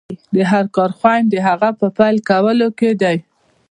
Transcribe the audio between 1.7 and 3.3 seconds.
په پيل کولو کې دی.